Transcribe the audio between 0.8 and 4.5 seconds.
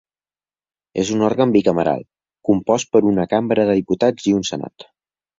És un òrgan bicameral compost per una Cambra de Diputats i un